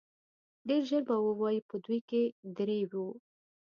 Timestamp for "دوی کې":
1.83-2.23